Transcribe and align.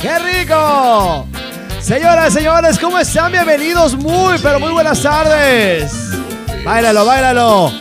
¡Qué 0.00 0.18
rico! 0.18 1.26
Señoras, 1.80 2.32
señores, 2.32 2.78
¿cómo 2.78 2.98
están? 2.98 3.32
Bienvenidos, 3.32 3.96
muy, 3.96 4.38
pero 4.38 4.58
muy 4.60 4.72
buenas 4.72 5.02
tardes. 5.02 5.92
Báilalo, 6.64 7.04
báilalo. 7.04 7.72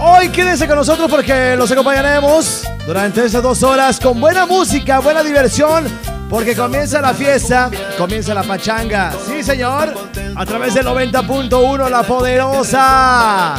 Hoy 0.00 0.28
quédense 0.28 0.66
con 0.66 0.76
nosotros 0.76 1.10
porque 1.10 1.56
los 1.56 1.70
acompañaremos 1.70 2.64
durante 2.86 3.24
estas 3.24 3.42
dos 3.42 3.62
horas 3.62 3.98
con 3.98 4.20
buena 4.20 4.46
música, 4.46 5.00
buena 5.00 5.22
diversión, 5.22 5.86
porque 6.30 6.54
comienza 6.54 7.00
la 7.00 7.12
fiesta, 7.14 7.70
comienza 7.96 8.32
la 8.34 8.44
pachanga. 8.44 9.12
Sí, 9.26 9.42
señor, 9.42 9.94
a 10.36 10.46
través 10.46 10.74
del 10.74 10.86
90.1 10.86 11.90
La 11.90 12.02
Poderosa. 12.02 13.56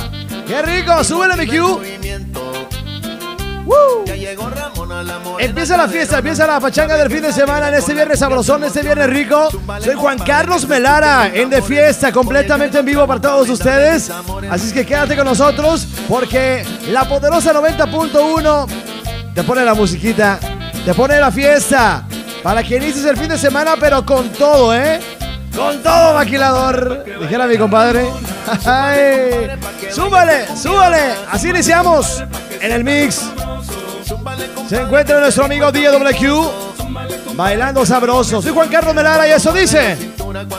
¡Qué 0.48 0.62
rico! 0.62 1.04
¡Súbele, 1.04 1.36
mi 1.36 1.46
Q! 1.46 1.82
Empieza 5.40 5.78
la 5.78 5.88
fiesta, 5.88 6.18
empieza 6.18 6.48
la 6.48 6.60
pachanga 6.60 6.98
del 6.98 7.10
fin 7.10 7.22
de 7.22 7.32
semana 7.32 7.70
en 7.70 7.76
este 7.76 7.94
viernes 7.94 8.20
sabrosón, 8.20 8.64
este 8.64 8.82
viernes 8.82 9.10
rico. 9.10 9.50
Soy 9.82 9.96
Juan 9.96 10.20
Carlos 10.20 10.68
Melara 10.68 11.32
en 11.34 11.50
De 11.50 11.62
Fiesta, 11.62 12.12
completamente 12.12 12.80
en 12.80 12.86
vivo 12.86 13.06
para 13.08 13.22
todos 13.22 13.50
ustedes. 13.50 14.12
Así 14.50 14.68
es 14.68 14.74
que 14.74 14.86
quédate 14.86 15.16
con 15.16 15.26
nosotros 15.26 15.88
porque 16.08 16.66
la 16.90 17.08
poderosa 17.08 17.54
90.1 17.54 18.68
te 19.34 19.44
pone 19.44 19.64
la 19.64 19.74
musiquita, 19.74 20.40
te 20.86 20.94
pone 20.94 21.20
la 21.20 21.32
fiesta 21.32 22.06
para 22.44 22.64
que 22.64 22.78
inicies 22.78 23.06
el 23.06 23.18
fin 23.18 23.30
de 23.30 23.38
semana, 23.38 23.76
pero 23.80 24.06
con 24.06 24.30
todo, 24.30 24.76
¿eh? 24.76 25.00
Con 25.56 25.82
todo, 25.82 26.14
maquilador. 26.14 27.06
Dijera 27.22 27.48
mi 27.48 27.58
compadre. 27.58 28.08
Ay, 28.66 29.50
súbale, 29.92 30.48
súbale. 30.56 31.16
Así 31.32 31.50
iniciamos 31.50 32.24
en 32.62 32.72
el 32.72 32.84
mix. 32.84 33.30
Se 34.68 34.82
encuentra 34.82 35.20
nuestro 35.20 35.46
amigo 35.46 35.72
DWQ 35.72 37.36
bailando 37.36 37.86
sabroso. 37.86 38.42
Soy 38.42 38.52
Juan 38.52 38.70
Carlos 38.70 38.94
Melara 38.94 39.28
y 39.28 39.32
eso 39.32 39.52
dice 39.52 39.98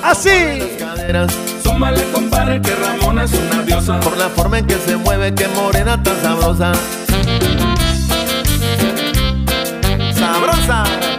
así. 0.03 0.79
Súmale, 1.63 2.03
compadre, 2.13 2.61
que 2.61 2.75
Ramona 2.75 3.25
es 3.25 3.33
una 3.33 3.63
diosa. 3.63 4.01
Por 4.01 4.17
la 4.17 4.29
forma 4.29 4.59
en 4.59 4.67
que 4.67 4.77
se 4.77 4.97
mueve, 4.97 5.35
que 5.35 5.47
morena 5.49 6.03
tan 6.03 6.21
sabrosa. 6.23 6.73
Sabrosa. 10.15 10.85
sabrosa 10.85 11.10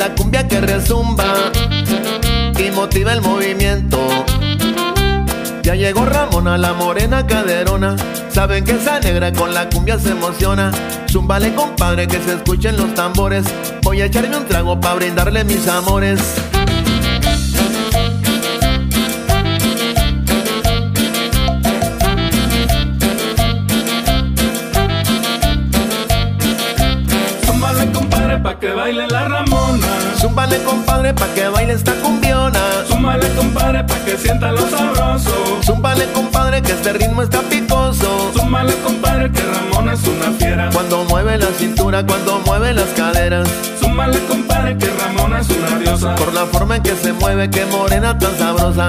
la 0.00 0.14
cumbia 0.14 0.48
que 0.48 0.62
resumba 0.62 1.34
y 2.58 2.70
motiva 2.70 3.12
el 3.12 3.20
movimiento. 3.20 3.98
Ya 5.62 5.74
llegó 5.74 6.06
Ramona, 6.06 6.56
la 6.56 6.72
morena 6.72 7.26
caderona. 7.26 7.96
Saben 8.32 8.64
que 8.64 8.76
esa 8.76 8.98
negra 9.00 9.30
con 9.30 9.52
la 9.52 9.68
cumbia 9.68 9.98
se 9.98 10.12
emociona. 10.12 10.72
Zumbale, 11.10 11.54
compadre, 11.54 12.08
que 12.08 12.18
se 12.22 12.32
escuchen 12.32 12.78
los 12.78 12.94
tambores. 12.94 13.44
Voy 13.82 14.00
a 14.00 14.06
echarme 14.06 14.38
un 14.38 14.46
trago 14.46 14.80
para 14.80 14.94
brindarle 14.94 15.44
mis 15.44 15.68
amores. 15.68 16.20
pa' 28.42 28.58
que 28.58 28.70
baile 28.70 29.06
la 29.06 29.28
Ramona. 29.28 29.59
Zúmbale, 30.20 30.58
compadre, 30.64 31.14
pa' 31.14 31.28
que 31.34 31.48
baile 31.48 31.72
esta 31.72 31.92
cumbiona. 31.94 32.60
Zúmbale, 32.86 33.26
compadre, 33.34 33.84
pa' 33.84 34.04
que 34.04 34.18
sienta 34.18 34.52
lo 34.52 34.68
sabroso. 34.68 35.32
Zúmbale, 35.64 36.04
compadre, 36.12 36.60
que 36.60 36.72
este 36.72 36.92
ritmo 36.92 37.22
está 37.22 37.40
picoso. 37.40 38.30
Zúmbale, 38.36 38.74
compadre, 38.84 39.32
que 39.32 39.40
Ramona 39.40 39.94
es 39.94 40.06
una 40.06 40.30
fiera. 40.38 40.68
Cuando 40.74 41.04
mueve 41.04 41.38
la 41.38 41.46
cintura, 41.58 42.04
cuando 42.04 42.38
mueve 42.40 42.74
las 42.74 42.88
caderas. 42.88 43.48
Zúmbale, 43.80 44.18
compadre, 44.26 44.76
que 44.76 44.90
Ramona 44.90 45.40
es 45.40 45.48
una 45.48 45.78
diosa. 45.78 46.14
Por 46.16 46.34
la 46.34 46.44
forma 46.44 46.76
en 46.76 46.82
que 46.82 46.96
se 46.96 47.14
mueve, 47.14 47.48
que 47.48 47.64
morena 47.64 48.18
tan 48.18 48.36
sabrosa. 48.36 48.88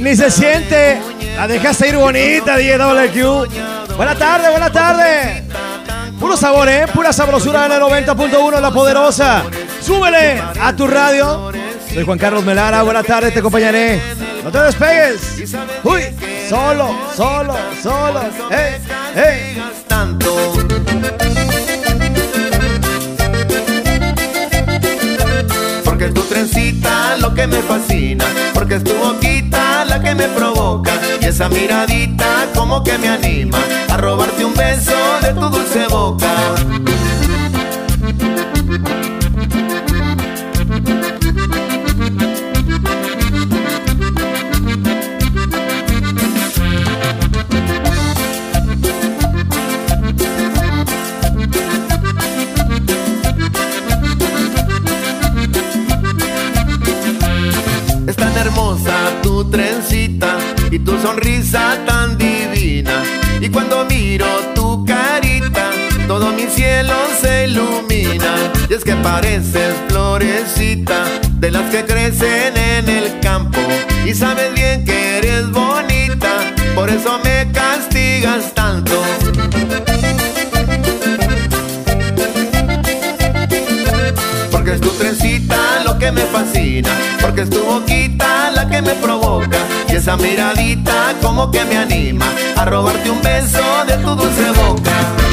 Ni 0.00 0.14
se 0.16 0.30
siente. 0.30 1.00
La 1.36 1.46
dejaste 1.46 1.88
ir 1.88 1.96
bonita, 1.96 2.56
DWQ. 2.56 3.96
Buena 3.96 4.14
tarde, 4.14 4.50
buena 4.50 4.70
tarde. 4.70 5.44
Puro 6.18 6.36
sabor, 6.36 6.68
¿eh? 6.68 6.86
Pura 6.92 7.12
sabrosura 7.12 7.66
en 7.66 7.72
el 7.72 7.80
90.1, 7.80 8.60
La 8.60 8.70
Poderosa. 8.70 9.44
Súbele 9.80 10.40
a 10.60 10.72
tu 10.74 10.86
radio. 10.86 11.52
Soy 11.92 12.04
Juan 12.04 12.18
Carlos 12.18 12.44
Melara. 12.44 12.82
Buena 12.82 13.02
tarde, 13.02 13.30
te 13.30 13.40
acompañaré. 13.40 14.00
No 14.44 14.50
te 14.50 14.58
despegues. 14.58 15.54
Uy, 15.84 16.02
solo, 16.48 16.94
solo, 17.16 17.56
solo. 17.82 18.20
¡Hey, 18.50 18.78
hey! 19.14 19.62
Porque 25.84 26.08
tu 26.08 26.22
trencita 26.22 27.16
lo 27.18 27.34
que 27.34 27.46
me 27.46 27.62
fascina, 27.62 28.24
porque 28.54 28.76
es 28.76 28.84
tu 28.84 28.94
boquita 28.94 29.47
que 30.00 30.14
me 30.14 30.28
provoca 30.28 30.92
y 31.20 31.24
esa 31.24 31.48
miradita 31.48 32.46
como 32.54 32.82
que 32.82 32.96
me 32.98 33.08
anima 33.08 33.58
a 33.90 33.96
robarte 33.96 34.44
un 34.44 34.54
beso 34.54 34.92
de 35.22 35.32
tu 35.34 35.48
dulce 35.48 35.86
boca. 35.88 36.28
Pareces 69.38 69.74
florecita 69.88 71.04
de 71.34 71.52
las 71.52 71.70
que 71.70 71.84
crecen 71.84 72.56
en 72.56 72.88
el 72.88 73.20
campo. 73.20 73.60
Y 74.04 74.12
sabes 74.12 74.52
bien 74.54 74.84
que 74.84 75.18
eres 75.18 75.48
bonita, 75.50 76.38
por 76.74 76.90
eso 76.90 77.20
me 77.22 77.50
castigas 77.52 78.52
tanto. 78.52 79.00
Porque 84.50 84.72
es 84.72 84.80
tu 84.80 84.90
trencita 84.90 85.84
lo 85.84 85.96
que 85.98 86.10
me 86.10 86.22
fascina, 86.22 86.90
porque 87.20 87.42
es 87.42 87.50
tu 87.50 87.62
boquita 87.62 88.50
la 88.50 88.68
que 88.68 88.82
me 88.82 88.94
provoca 88.94 89.58
y 89.88 89.94
esa 89.94 90.16
miradita 90.16 91.14
como 91.22 91.50
que 91.52 91.64
me 91.64 91.76
anima 91.76 92.26
a 92.56 92.64
robarte 92.64 93.08
un 93.08 93.22
beso 93.22 93.62
de 93.86 93.98
tu 93.98 94.16
dulce 94.16 94.50
boca. 94.50 95.27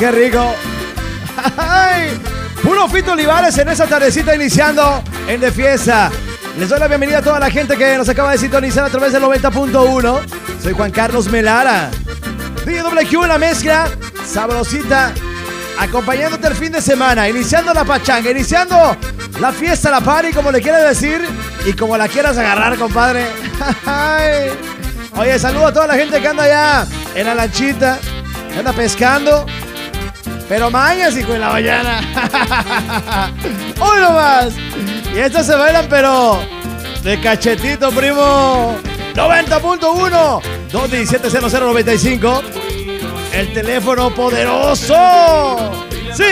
Qué 0.00 0.10
rico! 0.10 0.54
¡Ay! 1.58 2.18
Puro 2.62 2.88
Fito 2.88 3.12
Olivares 3.12 3.56
en 3.58 3.68
esa 3.68 3.86
tardecita 3.86 4.34
iniciando 4.34 5.04
en 5.28 5.40
De 5.40 5.52
Fiesta. 5.52 6.10
Les 6.58 6.70
doy 6.70 6.80
la 6.80 6.88
bienvenida 6.88 7.18
a 7.18 7.22
toda 7.22 7.38
la 7.38 7.50
gente 7.50 7.76
que 7.76 7.98
nos 7.98 8.08
acaba 8.08 8.32
de 8.32 8.38
sintonizar 8.38 8.86
a 8.86 8.88
través 8.88 9.12
del 9.12 9.22
90.1. 9.22 10.20
Soy 10.62 10.72
Juan 10.72 10.90
Carlos 10.90 11.28
Melara. 11.28 11.90
DW 12.64 13.22
en 13.22 13.28
la 13.28 13.36
mezcla, 13.36 13.88
sabrosita, 14.26 15.12
acompañándote 15.78 16.48
el 16.48 16.54
fin 16.54 16.72
de 16.72 16.80
semana, 16.80 17.28
iniciando 17.28 17.74
la 17.74 17.84
pachanga, 17.84 18.30
iniciando 18.30 18.96
la 19.38 19.52
fiesta, 19.52 19.90
la 19.90 20.00
party, 20.00 20.32
como 20.32 20.50
le 20.50 20.62
quieras 20.62 20.88
decir 20.88 21.22
y 21.66 21.74
como 21.74 21.98
la 21.98 22.08
quieras 22.08 22.38
agarrar, 22.38 22.78
compadre. 22.78 23.26
Oye, 25.18 25.38
saludo 25.38 25.66
a 25.66 25.72
toda 25.74 25.88
la 25.88 25.94
gente 25.94 26.22
que 26.22 26.28
anda 26.28 26.44
allá 26.44 26.86
en 27.14 27.26
la 27.26 27.34
lanchita, 27.34 27.98
que 28.50 28.58
anda 28.60 28.72
pescando. 28.72 29.44
Pero 30.50 30.68
mañas, 30.68 31.16
hijo 31.16 31.32
de 31.32 31.38
la 31.38 31.50
mañana. 31.50 32.00
Uno 33.76 34.10
más. 34.10 34.52
Y 35.14 35.18
estos 35.20 35.46
se 35.46 35.54
bailan, 35.54 35.86
pero 35.88 36.40
de 37.04 37.20
cachetito, 37.20 37.92
primo. 37.92 38.76
90.1 39.14 40.42
217 40.72 41.28
El 43.32 43.52
teléfono 43.52 44.12
poderoso. 44.12 45.70
Sí. 46.14 46.24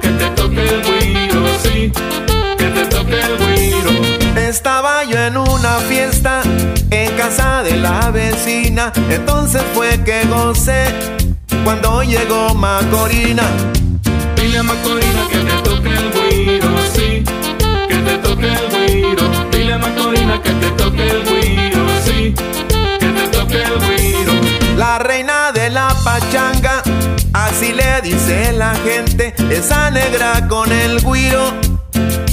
Que 0.00 0.08
te 0.08 0.30
toque 0.30 0.62
el 0.62 0.82
guiro, 0.82 1.46
sí. 1.62 1.92
Que 2.56 2.68
te 2.68 2.86
toque 2.86 3.20
el 3.20 3.38
guiro. 3.54 3.90
Estaba 4.48 5.04
yo 5.04 5.18
en 5.18 5.36
una 5.36 5.76
fiesta 5.80 6.40
en 6.90 7.14
casa 7.18 7.62
de 7.62 7.76
la 7.76 8.10
vecina. 8.12 8.94
Entonces 9.10 9.60
fue 9.74 10.02
que 10.04 10.24
gocé 10.24 11.17
cuando 11.64 12.02
llegó 12.02 12.54
Macorina. 12.54 13.42
Dile 14.36 14.58
a 14.58 14.62
Macorina 14.62 15.28
que 15.30 15.38
te 15.38 15.62
toque 15.62 15.88
el 15.88 16.12
guiro, 16.12 16.68
sí. 16.94 17.24
Que 17.88 17.96
te 17.96 18.18
toque 18.18 18.52
el 18.52 18.68
guiro. 18.70 19.48
Dile 19.50 19.72
a 19.72 19.78
Macorina 19.78 20.42
que 20.42 20.50
te 20.50 20.70
toque 20.72 21.08
el 21.08 21.24
guiro, 21.24 21.86
sí. 22.04 22.34
Que 23.00 23.06
te 23.06 23.28
toque 23.28 23.62
el 23.62 23.78
guiro. 23.80 24.32
La 24.76 24.98
reina 24.98 25.52
de 25.52 25.70
la 25.70 25.94
pachanga, 26.04 26.82
así 27.32 27.72
le 27.72 28.00
dice 28.02 28.52
la 28.52 28.74
gente, 28.76 29.34
esa 29.50 29.90
negra 29.90 30.46
con 30.48 30.70
el 30.72 31.00
guiro 31.00 31.54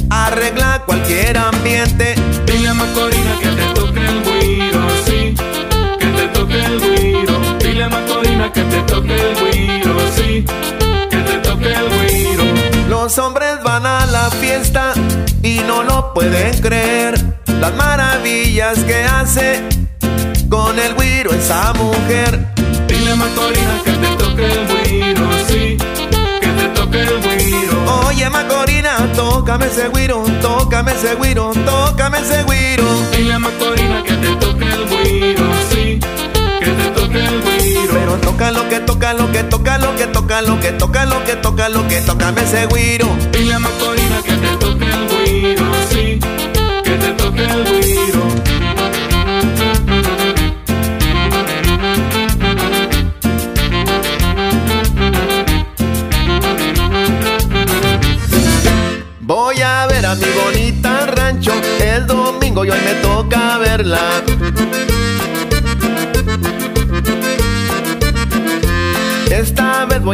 arregla 0.10 0.84
cualquier 0.86 1.38
ambiente. 1.38 2.16
Dile 2.46 2.70
a 2.70 2.74
Macorina 2.74 3.40
que 3.42 3.55
que 8.52 8.62
te 8.64 8.82
toque 8.84 9.16
el 9.16 9.36
guiro, 9.36 9.96
sí. 10.16 10.46
Que 11.10 11.18
te 11.18 11.38
toque 11.40 11.74
el 11.74 11.90
guiro. 11.90 12.44
Los 12.90 13.18
hombres 13.18 13.64
van 13.64 13.86
a 13.86 14.06
la 14.06 14.30
fiesta 14.30 14.94
y 15.42 15.60
no 15.68 15.84
lo 15.84 16.14
pueden 16.14 16.60
creer. 16.62 17.16
Las 17.60 17.74
maravillas 17.76 18.80
que 18.80 19.04
hace 19.04 19.64
con 20.50 20.78
el 20.80 20.96
guiro 20.96 21.32
esa 21.34 21.74
mujer. 21.74 22.48
Dile 22.88 23.16
Macorina 23.16 23.82
que 23.84 23.92
te 23.92 24.16
toque 24.16 24.46
el 24.46 24.68
guiro, 24.68 25.30
sí. 25.48 25.78
Que 26.42 26.48
te 26.48 26.68
toque 26.70 27.02
el 27.02 27.22
guiro. 27.22 28.06
Oye 28.08 28.30
Macorina, 28.30 29.12
tócame 29.16 29.66
ese 29.68 29.90
guiro, 29.90 30.24
tócame 30.42 30.92
ese 30.92 31.16
guiro, 31.16 31.52
tócame 31.66 32.20
ese 32.20 32.44
guiro. 32.44 33.05
Toca 38.46 38.52
lo 38.52 38.70
que 38.70 38.80
toca, 38.80 39.14
lo 39.14 39.32
que 39.32 39.44
toca, 39.44 39.78
lo 39.80 39.96
que 39.96 40.06
toca, 40.06 40.42
lo 40.42 40.60
que 40.60 40.72
toca, 40.72 41.06
lo 41.06 41.24
que 41.24 41.36
toca, 41.36 41.70
lo 41.70 41.88
que 41.88 42.02
tócame 42.02 42.44
ese 42.44 42.68
guiro. 42.68 43.08
Dile 43.32 43.54
a 43.56 43.60
Macorina 43.60 44.22
que 44.24 44.34
te 44.34 44.58
toque 44.58 44.86
el 44.86 45.08
guiro, 45.10 45.66
sí. 45.90 46.20
Que 46.84 46.92
te 46.92 47.12
toque 47.14 47.44
el 47.44 47.64
guiro. 47.82 48.24
Voy 59.22 59.62
a 59.62 59.88
ver 59.88 60.06
a 60.06 60.16
mi 60.16 60.28
bonita 60.44 61.08
rancho 61.08 61.54
el 61.80 62.06
domingo 62.06 62.64
y 62.64 62.70
hoy 62.70 62.80
me 62.86 62.94
toca 63.02 63.58
verla. 63.58 64.22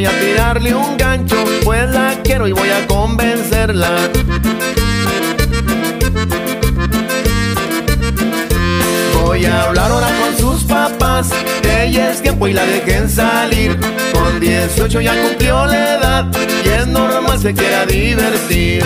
Voy 0.02 0.08
a 0.08 0.20
tirarle 0.20 0.74
un 0.74 0.98
gancho, 0.98 1.36
pues 1.64 1.88
la 1.92 2.16
quiero 2.24 2.48
y 2.48 2.54
voy 2.54 2.70
a 2.70 2.88
convencerla. 2.88 4.10
Voy 9.22 9.46
a 9.46 9.64
hablar 9.64 9.92
ahora 9.92 10.08
con 10.08 10.38
sus 10.38 10.64
papás, 10.64 11.30
ella 11.64 12.12
es 12.12 12.22
tiempo 12.22 12.48
y 12.48 12.54
la 12.54 12.66
dejen 12.66 13.08
salir. 13.10 13.80
Con 14.12 14.40
18 14.40 15.02
ya 15.02 15.22
cumplió 15.22 15.68
la 15.68 15.96
edad 15.98 16.32
y 16.66 16.70
es 16.70 16.88
normal 16.88 17.40
se 17.40 17.54
quiera 17.54 17.86
divertir. 17.86 18.84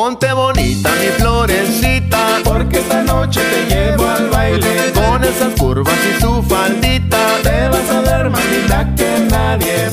Ponte 0.00 0.32
bonita 0.32 0.88
mi 0.98 1.08
florecita, 1.08 2.40
Porque 2.42 2.78
esta 2.78 3.02
noche 3.02 3.42
te 3.42 3.66
llevo 3.66 4.08
al 4.08 4.30
baile. 4.30 4.92
con 4.94 5.22
esas 5.22 5.52
curvas 5.58 5.94
y 6.08 6.18
su 6.18 6.42
faldita. 6.42 7.18
Te 7.42 7.68
vas 7.68 7.90
a 7.90 8.00
ver 8.00 8.30
más 8.30 8.44
linda 8.46 8.94
que 8.96 9.26
nadie. 9.28 9.90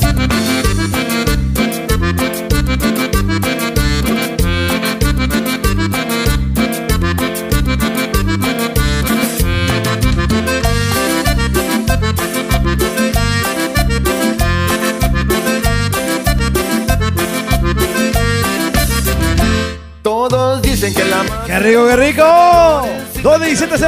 ¡Qué 21.58 21.64
rico, 21.64 21.88
qué 21.88 21.96
rico! 21.96 22.86
217 23.20 23.78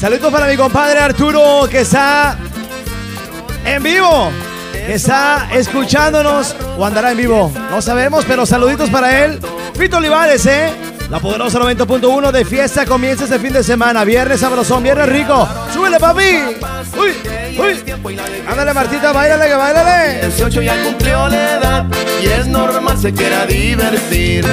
Saludos 0.00 0.32
para 0.32 0.46
mi 0.46 0.56
compadre 0.56 0.98
Arturo 0.98 1.68
que 1.70 1.80
está 1.80 2.38
en 3.66 3.82
vivo. 3.82 4.30
Que 4.72 4.94
está 4.94 5.50
escuchándonos 5.52 6.56
o 6.78 6.86
andará 6.86 7.10
en 7.10 7.18
vivo. 7.18 7.52
No 7.70 7.82
sabemos, 7.82 8.24
pero 8.26 8.46
saluditos 8.46 8.88
para 8.88 9.26
él. 9.26 9.40
Fito 9.74 9.98
Olivares, 9.98 10.46
¿eh? 10.46 10.72
La 11.10 11.20
poderosa 11.20 11.58
90.1 11.58 12.30
de 12.30 12.44
fiesta 12.46 12.86
comienza 12.86 13.24
este 13.24 13.38
fin 13.38 13.52
de 13.52 13.62
semana. 13.62 14.02
Viernes 14.02 14.40
sabrosón, 14.40 14.82
viernes 14.82 15.10
rico. 15.10 15.46
¡Súbele, 15.74 15.98
papi! 15.98 16.22
¡Uy! 16.98 17.12
¡Uy! 17.58 18.18
Ándale, 18.48 18.72
Martita, 18.72 19.12
bailale, 19.12 19.48
que 19.48 19.54
bailale. 19.54 20.26
18 20.28 20.62
ya 20.62 20.82
cumplió 20.82 21.28
la 21.28 21.58
edad 21.58 21.86
y 22.22 22.26
es 22.26 22.46
normal 22.46 22.96
se 22.96 23.12
quiera 23.12 23.44
divertir. 23.44 24.46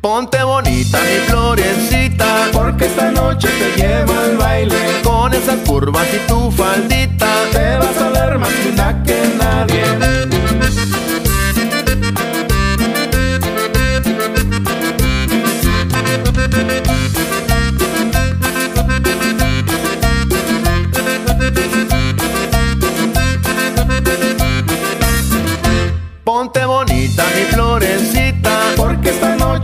Ponte 0.00 0.42
bonita 0.42 0.98
mi 1.00 1.18
florecita, 1.26 2.48
Porque 2.52 2.86
esta 2.86 3.10
noche 3.10 3.48
te 3.48 3.82
llevo 3.82 4.12
al 4.12 4.36
baile. 4.36 4.76
con 5.02 5.34
esas 5.34 5.56
curvas 5.66 6.06
y 6.14 6.18
tu 6.26 6.50
faldita. 6.50 7.28
Te 7.52 7.76
vas 7.76 7.96
a 7.98 8.08
ver 8.10 8.38
más 8.38 8.52
linda 8.64 9.02
que 9.04 9.20
nadie. 9.38 10.17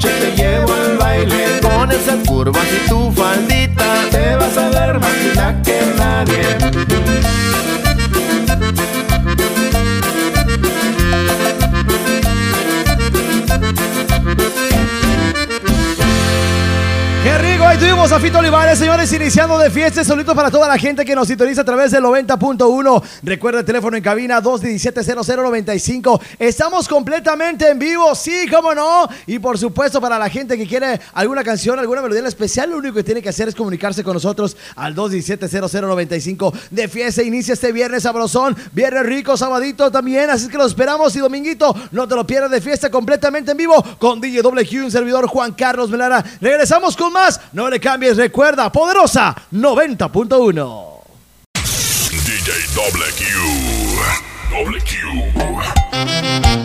Noche 0.05 0.21
te 0.21 0.37
llevo 0.37 0.73
al 0.73 0.97
baile. 0.99 1.61
con 1.61 1.91
esas 1.91 2.27
curvas 2.27 2.65
y 2.73 2.89
tu 2.89 3.13
faldita. 3.13 3.85
Te 4.11 4.37
vas 4.37 4.57
a 4.57 4.69
ver 4.69 4.99
más 5.01 5.17
linda 5.19 5.63
que 5.63 5.81
nadie. 5.97 6.94
Tuvimos 18.05 18.21
a 18.21 18.23
Fito 18.23 18.39
Olivares 18.39 18.79
señores, 18.79 19.11
iniciando 19.15 19.57
de 19.57 19.71
fiesta, 19.71 20.05
solito 20.05 20.35
para 20.35 20.51
toda 20.51 20.69
la 20.69 20.77
gente 20.77 21.07
que 21.07 21.15
nos 21.15 21.27
sintoniza 21.27 21.63
a 21.63 21.65
través 21.65 21.91
del 21.91 22.05
90.1. 22.05 23.03
Recuerda 23.23 23.61
el 23.61 23.65
teléfono 23.65 23.97
en 23.97 24.03
cabina 24.03 24.43
217-0095. 24.43 26.21
Estamos 26.39 26.87
completamente 26.87 27.71
en 27.71 27.79
vivo, 27.79 28.15
sí, 28.15 28.47
cómo 28.51 28.75
no. 28.75 29.09
Y 29.27 29.39
por 29.39 29.57
supuesto, 29.57 30.03
para 30.03 30.19
la 30.19 30.29
gente 30.29 30.59
que 30.59 30.67
quiere 30.67 31.01
alguna 31.15 31.43
canción, 31.43 31.79
alguna 31.79 32.03
melodía 32.03 32.29
especial, 32.29 32.69
lo 32.69 32.77
único 32.77 32.97
que 32.97 33.05
tiene 33.05 33.23
que 33.23 33.31
hacer 33.31 33.49
es 33.49 33.55
comunicarse 33.55 34.05
con 34.05 34.13
nosotros 34.13 34.55
al 34.77 34.95
217-0095 34.95 36.53
de 36.73 36.89
fiesta. 36.89 37.23
Inicia 37.23 37.55
este 37.55 37.73
viernes 37.73 38.03
sabrosón, 38.03 38.55
viernes 38.73 39.07
rico, 39.07 39.39
sabadito 39.39 39.91
también. 39.91 40.29
Así 40.29 40.49
que 40.49 40.59
lo 40.59 40.67
esperamos 40.67 41.17
y 41.17 41.21
dominguito, 41.21 41.75
no 41.93 42.07
te 42.07 42.17
lo 42.17 42.27
pierdas 42.27 42.51
de 42.51 42.61
fiesta 42.61 42.91
completamente 42.91 43.53
en 43.53 43.57
vivo 43.57 43.83
con 43.99 44.21
DJ 44.21 44.43
un 44.45 44.91
servidor 44.91 45.27
Juan 45.27 45.53
Carlos 45.53 45.89
Melara. 45.89 46.23
Regresamos 46.43 46.99
con 46.99 47.11
más, 47.11 47.41
no 47.55 47.71
le 47.71 47.81
cambies, 47.95 48.17
recuerda, 48.17 48.73
poderosa 48.73 49.37
90.1. 49.53 50.55
DJ 52.11 52.51
Double 52.75 53.05
Q. 53.17 53.25
Q. 54.85 56.64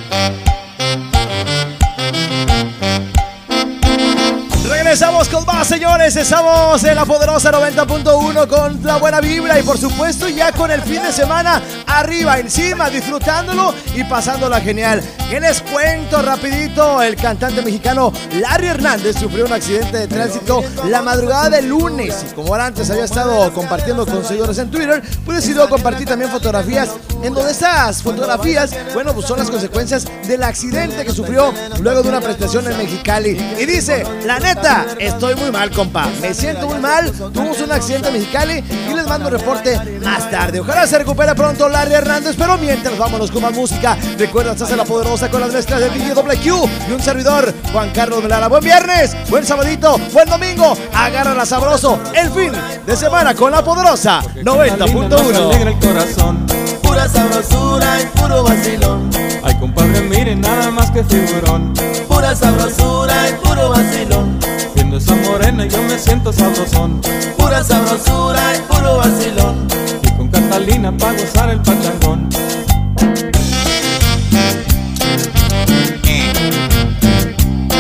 Regresamos 4.90 5.30
con 5.30 5.46
más, 5.46 5.68
señores. 5.68 6.16
Estamos 6.16 6.84
en 6.84 6.96
la 6.96 7.06
poderosa 7.06 7.52
90.1 7.52 8.48
con 8.48 8.84
la 8.84 8.98
buena 8.98 9.22
vibra 9.22 9.60
y, 9.60 9.62
por 9.62 9.78
supuesto, 9.78 10.28
ya 10.28 10.52
con 10.52 10.72
el 10.72 10.82
fin 10.82 11.04
de 11.04 11.14
semana 11.14 11.62
arriba, 11.86 12.40
encima, 12.40 12.90
disfrutándolo 12.90 13.76
y 13.94 14.04
pasándola 14.06 14.60
genial. 14.60 15.04
¿Qué 15.30 15.40
les 15.40 15.62
cuento 15.62 16.24
rapidito? 16.24 17.04
El 17.04 17.16
cantante 17.16 17.62
mexicano 17.62 18.12
Larry 18.34 18.66
Hernández 18.66 19.20
sufrió 19.20 19.46
un 19.46 19.54
accidente 19.54 19.96
de 19.96 20.08
tránsito 20.08 20.64
la 20.86 21.04
madrugada 21.04 21.52
del 21.52 21.68
lunes. 21.68 22.26
Y 22.28 22.34
como 22.34 22.56
antes 22.56 22.90
había 22.90 23.06
estado 23.06 23.54
compartiendo 23.54 24.08
con 24.08 24.26
seguidores 24.26 24.58
en 24.58 24.72
Twitter, 24.72 25.04
pues 25.24 25.38
decidió 25.38 25.70
compartir 25.70 26.08
también 26.08 26.32
fotografías 26.32 26.90
en 27.22 27.34
donde 27.34 27.52
esas 27.52 28.02
fotografías, 28.02 28.72
bueno, 28.96 29.14
pues 29.14 29.28
son 29.28 29.38
las 29.38 29.52
consecuencias 29.52 30.08
del 30.28 30.42
accidente 30.42 31.06
que 31.06 31.12
sufrió 31.12 31.54
luego 31.80 32.02
de 32.02 32.10
una 32.10 32.22
prestación 32.22 32.66
en 32.72 32.78
Mexicali. 32.80 33.38
Y 33.60 33.66
dice, 33.68 34.04
la 34.26 34.40
neta, 34.40 34.79
estoy 35.00 35.36
muy 35.36 35.52
mal, 35.52 35.70
compa. 35.72 36.08
Me 36.22 36.34
siento 36.34 36.68
muy 36.68 36.80
mal. 36.80 37.12
Tuvimos 37.12 37.60
un 37.62 37.72
accidente 37.72 38.08
en 38.10 38.14
Mexicali 38.16 38.64
y 38.90 38.94
les 38.94 39.08
mando 39.08 39.28
un 39.28 39.34
reporte 39.34 40.00
más 40.04 40.30
tarde. 40.30 40.60
Ojalá 40.60 40.88
se 40.88 40.98
recupere 40.98 41.34
pronto 41.36 41.70
Larry 41.70 41.94
Hernández, 41.94 42.36
pero 42.38 42.58
mientras 42.58 42.98
vámonos 42.98 43.32
con 43.32 43.42
más 43.42 43.54
música. 43.54 43.98
Recuerda, 44.18 44.54
estás 44.54 44.76
la 44.76 44.86
poderosa 44.86 45.30
con 45.30 45.42
las 45.42 45.54
mezclas 45.54 45.82
de 45.82 45.90
Q 45.90 46.70
y 46.88 46.92
un 46.92 47.02
servidor, 47.02 47.54
Juan 47.72 47.92
Carlos 47.92 48.22
Melara. 48.22 48.48
Buen 48.48 48.64
viernes, 48.64 49.16
buen 49.30 49.46
sabadito, 49.46 49.98
buen 50.14 50.30
domingo. 50.30 50.78
Agárrala 50.94 51.46
sabroso. 51.46 52.00
El 52.14 52.30
fin 52.32 52.52
de 52.86 52.96
semana 52.96 53.34
con 53.34 53.52
la 53.52 53.64
poderosa 53.64 54.22
90.1. 54.36 55.36
alegra 55.36 55.72
el 55.72 55.80
corazón. 55.80 56.46
Pura 56.82 57.08
sabrosura 57.08 58.02
y 58.02 58.06
puro 58.20 58.44
vacilón. 58.44 59.10
Ay, 59.44 59.56
compadre, 59.60 60.02
miren, 60.02 60.42
nada 60.42 60.72
más 60.72 60.92
que 60.92 61.04
figurón. 61.04 61.74
Pura 62.08 62.36
sabrosura 62.36 63.30
y 63.30 63.34
puro 63.46 63.70
vacilón. 63.70 64.40
Viendo 64.76 64.98
esa 64.98 65.16
morena 65.16 65.66
yo 65.66 65.82
me 65.84 65.98
siento 65.98 66.32
sabrosón. 66.32 67.02
Pura 67.38 67.64
sabrosura 67.64 68.42
y 68.56 68.74
puro 68.74 68.98
vacilón. 68.98 69.68
Y 70.04 70.18
con 70.18 70.28
Catalina 70.30 70.96
pa' 70.98 71.14
gozar 71.14 71.50
el 71.50 71.60
pachangón. 71.62 72.30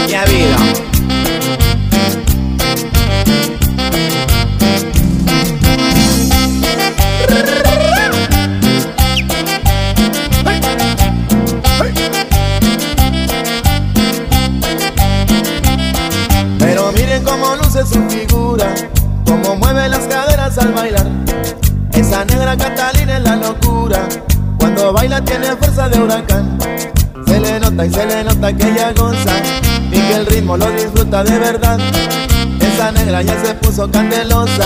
Mi 0.07 0.35
vida. 0.35 0.88
Nota 27.79 27.85
y 27.85 27.93
se 27.93 28.05
le 28.05 28.23
nota 28.23 28.53
que 28.53 28.69
ella 28.69 28.93
goza 28.93 29.33
y 29.91 29.99
que 29.99 30.15
el 30.15 30.25
ritmo 30.25 30.57
lo 30.57 30.69
disfruta 30.71 31.23
de 31.23 31.39
verdad. 31.39 31.79
Esa 32.59 32.91
negra 32.91 33.21
ya 33.21 33.39
se 33.43 33.53
puso 33.55 33.89
candelosa 33.89 34.65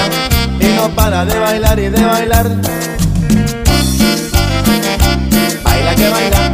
y 0.59 0.65
no 0.75 0.89
para 0.95 1.25
de 1.25 1.37
bailar 1.37 1.79
y 1.79 1.89
de 1.89 2.05
bailar. 2.05 2.49
Baila 5.63 5.95
que 5.95 6.09
baila. 6.09 6.51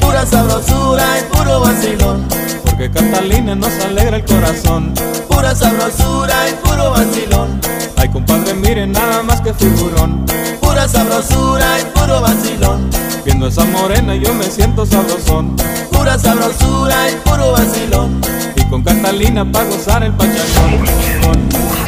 Pura 0.00 0.26
sabrosura 0.26 1.04
y 1.20 1.34
puro 1.34 1.60
vacilón. 1.60 2.28
Porque 2.64 2.90
Catalina 2.90 3.54
nos 3.54 3.72
alegra 3.84 4.16
el 4.18 4.24
corazón. 4.24 4.92
Pura 5.28 5.54
sabrosura 5.54 6.34
y 6.50 6.66
puro 6.66 6.90
vacilón. 6.90 7.60
Ay, 7.96 8.10
compadre, 8.10 8.52
miren, 8.54 8.92
nada 8.92 9.22
más 9.22 9.35
que 9.58 9.70
figurón. 9.70 10.24
Pura 10.60 10.88
sabrosura 10.88 11.80
y 11.80 11.98
puro 11.98 12.20
vacilón. 12.20 12.90
Viendo 13.24 13.48
esa 13.48 13.64
morena 13.64 14.14
yo 14.14 14.32
me 14.34 14.44
siento 14.44 14.86
sabrosón. 14.86 15.56
Pura 15.92 16.18
sabrosura 16.18 17.10
y 17.10 17.14
puro 17.28 17.52
vacilón. 17.52 18.20
Y 18.56 18.64
con 18.68 18.82
Catalina 18.82 19.50
pa' 19.50 19.64
gozar 19.64 20.02
el 20.02 20.12
pachangón. 20.12 21.85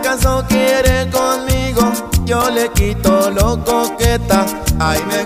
acaso 0.00 0.44
quiere 0.48 1.08
conmigo, 1.10 1.92
yo 2.24 2.48
le 2.50 2.70
quito 2.72 3.30
lo 3.30 3.62
coqueta. 3.62 4.46
Ay, 4.78 4.98
me 5.08 5.19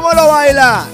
¿Cómo 0.00 0.14
lo 0.14 0.28
baila? 0.28 0.86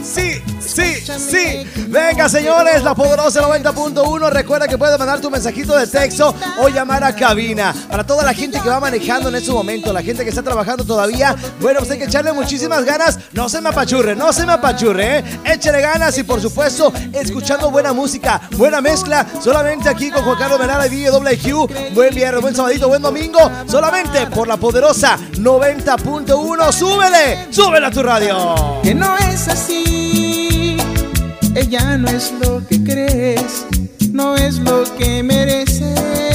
Venga, 1.96 2.28
señores, 2.28 2.82
la 2.84 2.94
poderosa 2.94 3.40
90.1. 3.40 4.28
Recuerda 4.28 4.68
que 4.68 4.76
puedes 4.76 4.98
mandar 4.98 5.18
tu 5.18 5.30
mensajito 5.30 5.74
de 5.74 5.86
texto 5.86 6.34
o 6.58 6.68
llamar 6.68 7.02
a 7.02 7.16
cabina. 7.16 7.74
Para 7.88 8.04
toda 8.04 8.22
la 8.22 8.34
gente 8.34 8.60
que 8.60 8.68
va 8.68 8.78
manejando 8.78 9.30
en 9.30 9.36
este 9.36 9.50
momento, 9.50 9.94
la 9.94 10.02
gente 10.02 10.22
que 10.22 10.28
está 10.28 10.42
trabajando 10.42 10.84
todavía, 10.84 11.34
bueno, 11.58 11.78
pues 11.78 11.90
hay 11.92 11.96
que 11.96 12.04
echarle 12.04 12.34
muchísimas 12.34 12.84
ganas. 12.84 13.18
No 13.32 13.48
se 13.48 13.62
me 13.62 13.70
apachurre, 13.70 14.14
no 14.14 14.30
se 14.34 14.44
me 14.44 14.52
apachurre, 14.52 15.20
¿eh? 15.20 15.24
Échale 15.46 15.80
ganas 15.80 16.18
y, 16.18 16.24
por 16.24 16.38
supuesto, 16.42 16.92
escuchando 17.14 17.70
buena 17.70 17.94
música, 17.94 18.42
buena 18.58 18.82
mezcla. 18.82 19.24
Solamente 19.42 19.88
aquí 19.88 20.10
con 20.10 20.22
Juan 20.22 20.36
Carlos 20.36 20.58
Verara 20.58 20.86
y 20.88 21.02
DJWQ. 21.02 21.94
Buen 21.94 22.14
viernes, 22.14 22.42
buen 22.42 22.54
sabadito, 22.54 22.88
buen 22.88 23.00
domingo. 23.00 23.50
Solamente 23.66 24.26
por 24.26 24.46
la 24.46 24.58
poderosa 24.58 25.16
90.1. 25.32 26.72
¡Súbele! 26.72 27.50
¡Súbele 27.50 27.86
a 27.86 27.90
tu 27.90 28.02
radio! 28.02 28.82
Que 28.82 28.94
no 28.94 29.16
es 29.16 29.48
así. 29.48 30.05
Ella 31.56 31.96
no 31.96 32.06
es 32.08 32.32
lo 32.32 32.62
que 32.66 32.84
crees, 32.84 33.64
no 34.12 34.36
es 34.36 34.58
lo 34.58 34.84
que 34.98 35.22
mereces. 35.22 36.25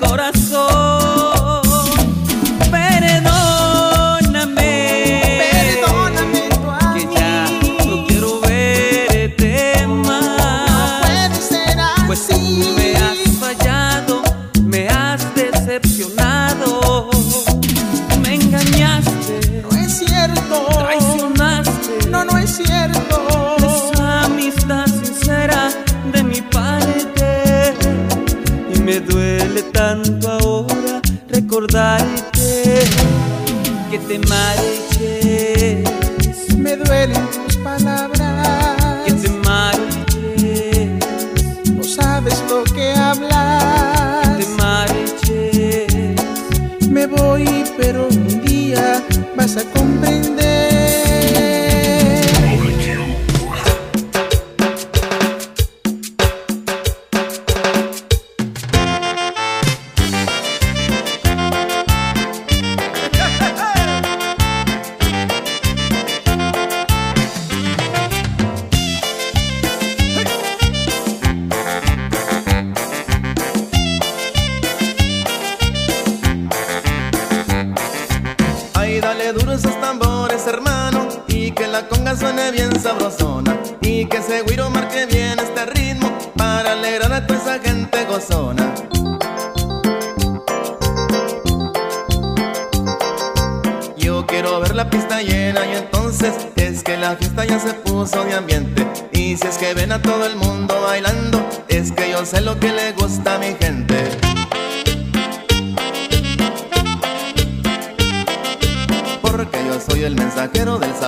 corazón. 0.00 0.69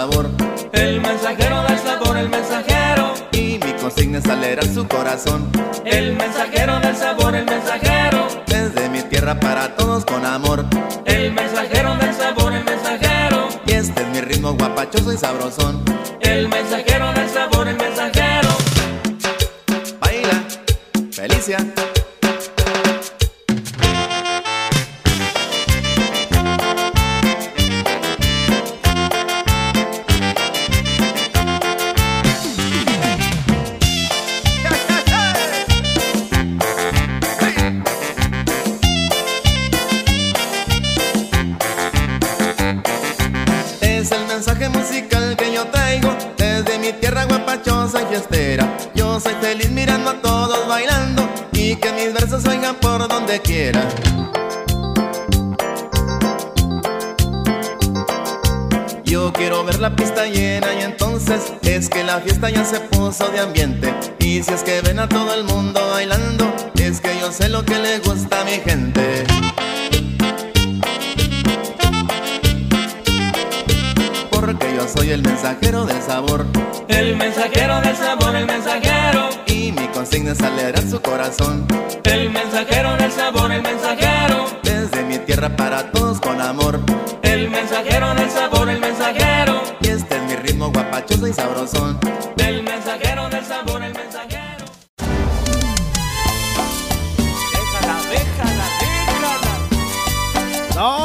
Sabor. 0.03 0.29
El 0.73 1.01
mensajero 1.01 1.63
del 1.63 1.79
sabor, 1.79 2.17
el 2.17 2.29
mensajero. 2.29 3.15
Y 3.31 3.61
mi 3.65 3.73
consigna 3.81 4.19
es 4.19 4.27
alegrar 4.27 4.67
su 4.67 4.87
corazón. 4.89 5.49
El 5.85 6.17
mensajero 6.17 6.81
del 6.81 6.97
sabor, 6.97 7.37
el 7.37 7.45
mensajero. 7.45 8.27
Desde 8.47 8.89
mi 8.89 9.03
tierra 9.03 9.39
para 9.39 9.77
todos 9.77 10.05
con 10.05 10.27
amor. 10.27 10.65
El 11.05 11.33
mensajero 11.33 11.95
del 11.97 12.15
sabor, 12.15 12.53
el 12.53 12.65
mensajero. 12.65 13.49
Y 13.65 13.73
este 13.73 14.03
es 14.03 14.09
mi 14.09 14.21
ritmo 14.21 14.55
guapachoso 14.55 15.13
y 15.13 15.17
sabrosón. 15.17 15.85
El 16.21 16.49
mensajero 16.49 17.13
del 17.13 17.22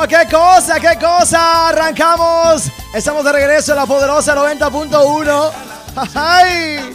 qué 0.07 0.27
cosa, 0.31 0.79
qué 0.79 0.97
cosa. 0.99 1.69
Arrancamos. 1.69 2.63
Estamos 2.93 3.23
de 3.23 3.31
regreso 3.31 3.73
en 3.73 3.77
la 3.77 3.85
poderosa 3.85 4.35
90.1. 4.35 5.51
¡Ay! 6.15 6.93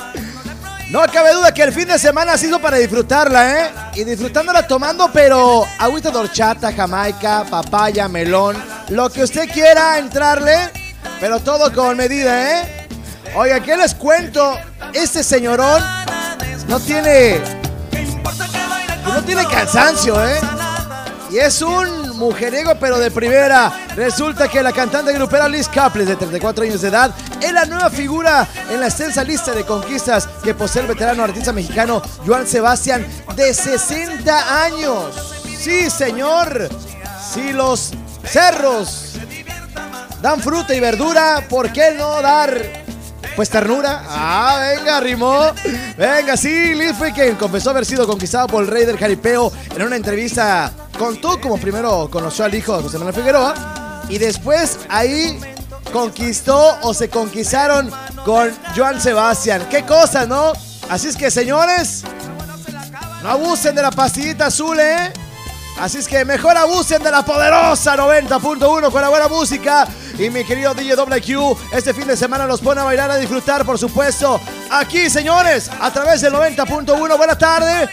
No 0.90 1.01
cabe 1.11 1.33
duda 1.33 1.55
que 1.55 1.62
el 1.62 1.72
fin 1.72 1.88
de 1.88 1.98
semana 1.98 2.33
ha 2.35 2.38
sido 2.38 2.61
para 2.61 2.77
disfrutarla, 2.77 3.61
¿eh? 3.61 3.70
Y 3.94 4.05
disfrutándola 4.05 4.66
tomando, 4.66 5.11
pero 5.11 5.66
agüita 5.79 6.11
de 6.11 6.18
horchata, 6.18 6.72
jamaica, 6.72 7.44
papaya, 7.48 8.09
melón, 8.09 8.62
lo 8.90 9.09
que 9.09 9.22
usted 9.22 9.51
quiera 9.51 9.98
entrarle, 9.98 10.70
pero 11.18 11.40
todo 11.40 11.72
con 11.72 11.96
medida, 11.96 12.61
¿eh? 12.61 12.88
Oiga, 13.35 13.61
¿qué 13.61 13.75
les 13.75 13.94
cuento? 13.94 14.59
Este 14.92 15.25
señorón 15.25 15.83
no 16.68 16.79
tiene. 16.79 17.40
No 19.07 19.22
tiene 19.25 19.46
cansancio, 19.46 20.22
¿eh? 20.27 20.40
Y 21.31 21.38
es 21.38 21.62
un 21.62 22.01
mujeriego, 22.22 22.74
pero 22.80 22.98
de 22.98 23.11
primera. 23.11 23.87
Resulta 23.94 24.48
que 24.48 24.62
la 24.62 24.72
cantante 24.72 25.12
grupera 25.12 25.48
Liz 25.48 25.68
Caples, 25.68 26.08
de 26.08 26.16
34 26.16 26.64
años 26.64 26.80
de 26.80 26.88
edad, 26.88 27.14
es 27.40 27.52
la 27.52 27.64
nueva 27.66 27.90
figura 27.90 28.48
en 28.70 28.80
la 28.80 28.87
extensa 28.87 29.22
lista 29.24 29.52
de 29.52 29.64
conquistas 29.64 30.28
que 30.42 30.54
posee 30.54 30.82
el 30.82 30.88
veterano 30.88 31.24
artista 31.24 31.52
mexicano 31.52 32.02
Joan 32.26 32.46
Sebastián, 32.46 33.06
de 33.37 33.52
60 33.52 34.64
años. 34.64 35.35
Sí, 35.58 35.90
señor. 35.90 36.68
Si 37.32 37.52
los 37.52 37.92
cerros 38.24 39.14
dan 40.20 40.40
fruta 40.40 40.74
y 40.74 40.80
verdura, 40.80 41.44
¿por 41.48 41.72
qué 41.72 41.92
no 41.96 42.20
dar 42.20 42.82
pues 43.35 43.48
ternura. 43.48 44.02
Ah, 44.08 44.58
venga, 44.61 45.00
rimó. 45.00 45.52
Venga, 45.96 46.37
sí, 46.37 46.74
Liz 46.74 46.92
fue 46.96 47.12
quien 47.12 47.35
confesó 47.37 47.70
haber 47.70 47.87
sido 47.87 48.06
conquistado 48.06 48.46
por 48.46 48.62
el 48.62 48.68
rey 48.68 48.85
del 48.85 48.98
jaripeo 48.98 49.52
en 49.74 49.82
una 49.82 49.96
entrevista. 49.96 50.72
Contó 50.98 51.40
como 51.40 51.59
primero 51.59 52.09
conoció 52.11 52.44
al 52.44 52.55
hijo 52.55 52.76
de 52.76 52.83
José 52.83 52.98
Manuel 52.98 53.14
Figueroa 53.14 53.55
y 54.09 54.18
después 54.18 54.78
ahí 54.88 55.40
conquistó 55.92 56.78
o 56.83 56.94
se 56.94 57.09
conquistaron 57.09 57.90
con 58.24 58.50
Joan 58.76 59.00
Sebastián. 59.00 59.66
Qué 59.70 59.85
cosa, 59.85 60.26
¿no? 60.26 60.52
Así 60.88 61.09
es 61.09 61.16
que, 61.16 61.31
señores, 61.31 62.05
no 63.22 63.31
abusen 63.31 63.74
de 63.74 63.83
la 63.83 63.90
pastillita 63.90 64.46
azul, 64.46 64.78
¿eh? 64.78 65.12
Así 65.81 65.98
es 65.98 66.07
que 66.07 66.24
mejor 66.24 66.57
abusen 66.57 67.02
de 67.02 67.11
la 67.11 67.24
poderosa 67.24 67.96
90.1 67.96 68.90
con 68.90 69.02
la 69.02 69.09
buena 69.09 69.28
música. 69.28 69.88
Y 70.18 70.28
mi 70.28 70.44
querido 70.44 70.74
DJ 70.74 70.94
WQ, 70.96 71.57
este 71.72 71.94
fin 71.94 72.07
de 72.07 72.16
semana 72.16 72.46
los 72.46 72.61
pone 72.61 72.81
a 72.81 72.85
bailar, 72.85 73.11
a 73.11 73.16
disfrutar, 73.16 73.64
por 73.64 73.78
supuesto. 73.78 74.40
Aquí, 74.70 75.09
señores, 75.09 75.70
a 75.81 75.90
través 75.90 76.20
del 76.20 76.35
90.1. 76.35 77.16
Buena 77.16 77.37
tarde. 77.37 77.88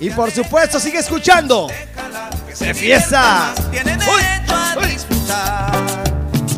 Y 0.00 0.10
por 0.10 0.30
supuesto, 0.30 0.78
sigue 0.78 0.98
escuchando. 0.98 1.68
¡Se 2.52 2.72
fiesta! 2.74 3.52
Tiene 3.70 3.96
Uy, 3.96 4.22
derecho 4.22 4.80
a 4.80 4.86
disfrutar. 4.86 6.04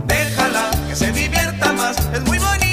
Déjala 0.07 0.71
que 0.89 0.97
se 0.97 1.13
divierta 1.13 1.73
más. 1.73 1.97
Es 2.13 2.21
muy 2.23 2.39
bonita 2.39 2.70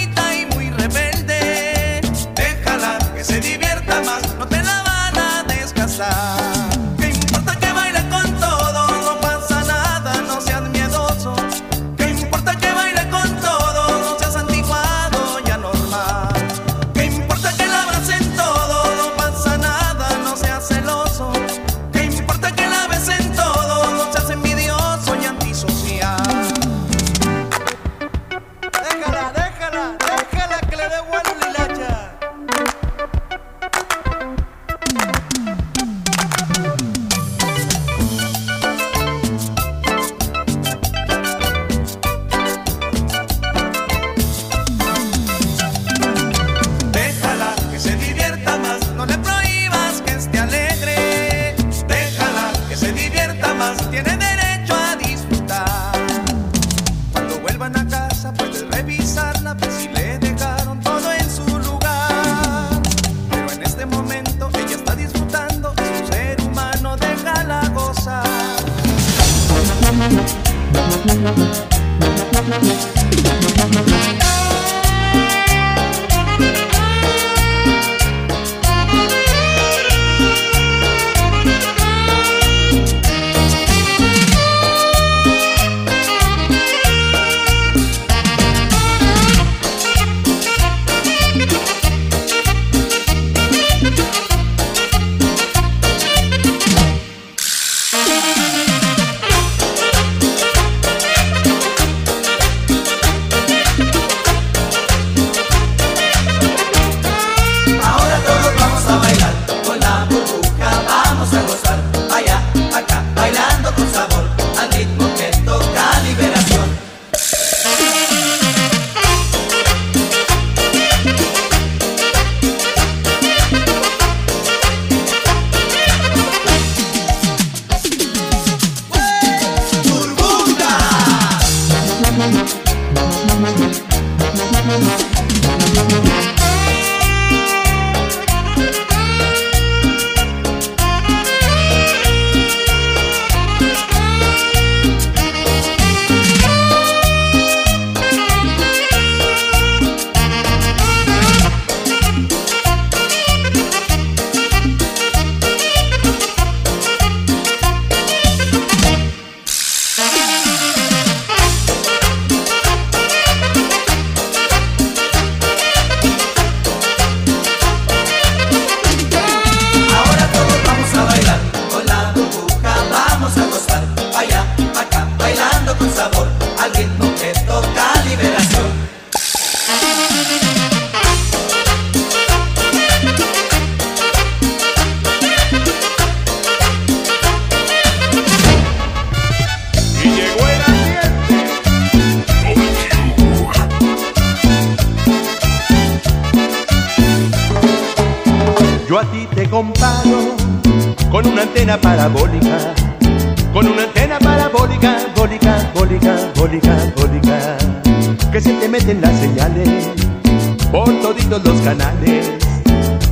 por 210.72 210.90
toditos 211.02 211.44
los 211.44 211.62
canales, 211.62 212.32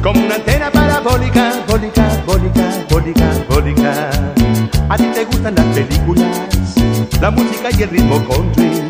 como 0.01 0.25
una 0.25 0.35
antena 0.35 0.71
parabólica, 0.71 1.53
bólica, 1.67 2.07
bólica, 2.25 2.69
bólica, 2.89 3.31
bólica. 3.49 4.09
A 4.89 4.97
ti 4.97 5.05
te 5.13 5.25
gustan 5.25 5.55
las 5.55 5.65
películas, 5.65 6.47
la 7.21 7.31
música 7.31 7.69
y 7.77 7.83
el 7.83 7.89
ritmo 7.89 8.23
country, 8.27 8.83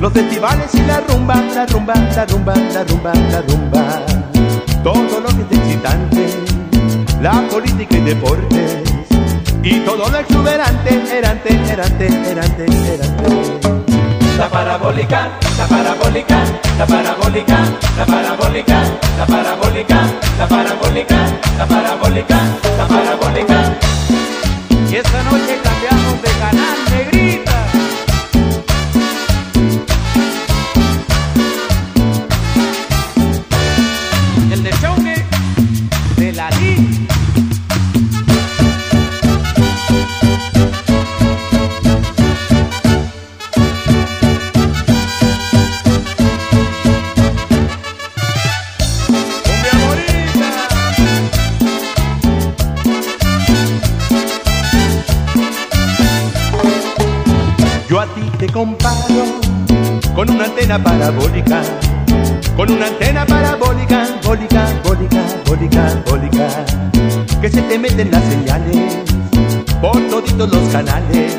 los 0.00 0.12
festivales 0.12 0.74
y 0.74 0.80
la 0.82 1.00
rumba, 1.00 1.36
la 1.54 1.66
rumba, 1.66 1.94
la 1.94 2.26
rumba, 2.26 2.54
la 2.54 2.84
rumba, 2.84 3.12
la 3.30 3.42
rumba 3.42 4.22
todo 4.82 5.20
lo 5.20 5.28
que 5.28 5.54
es 5.54 5.60
excitante, 5.60 6.26
la 7.20 7.42
política 7.48 7.96
y 7.96 8.00
deportes, 8.00 8.82
y 9.62 9.78
todo 9.80 10.08
lo 10.08 10.18
exuberante, 10.18 11.18
erante, 11.18 11.50
erante, 11.70 12.06
erante, 12.30 12.66
erante. 12.94 13.81
La 14.38 14.48
parabólica, 14.48 15.30
la 15.58 15.66
parabólica, 15.66 16.44
la 16.78 16.86
parabólica, 16.86 17.58
la 17.96 18.06
parabólica, 18.06 18.82
la 19.18 19.26
parabólica, 19.26 20.02
la 20.38 20.48
parabólica, 20.48 21.16
la 21.58 21.66
parabólica, 21.66 22.38
la 22.78 22.86
parabólica. 22.88 23.78
Y 24.90 24.96
esta 24.96 25.22
noche 25.22 25.60
cambiamos 25.62 26.22
de 26.22 26.30
canal, 26.40 26.78
negrita. 26.90 27.51
Antena 60.62 60.78
parabólica, 60.78 61.60
con 62.56 62.70
una 62.70 62.86
antena 62.86 63.26
parabólica, 63.26 64.06
bólica, 64.22 64.64
bólica, 64.84 65.20
bólica, 65.44 66.02
bólica, 66.06 66.48
que 67.40 67.48
se 67.48 67.62
te 67.62 67.78
meten 67.80 68.12
las 68.12 68.22
señales 68.22 68.98
por 69.80 69.98
toditos 70.08 70.48
los 70.48 70.68
canales, 70.70 71.36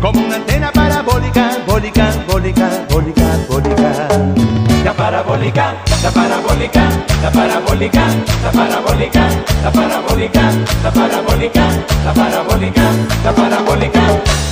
como 0.00 0.20
una 0.22 0.34
antena 0.34 0.72
parabólica, 0.72 1.52
bólica, 1.68 2.10
bólica, 2.26 2.68
bólica, 2.90 3.22
bólica. 3.48 4.08
La 4.84 4.92
parabólica, 4.92 5.74
la 6.02 6.10
parabólica, 6.10 6.82
la 7.22 7.30
parabólica, 7.30 8.06
la 8.42 8.50
parabólica, 8.50 9.28
la 9.62 9.70
parabólica, 9.70 10.50
la 10.82 10.90
parabólica, 10.90 11.62
la 12.04 12.12
parabólica, 12.12 12.82
la 13.24 13.32
parabólica. 13.32 14.00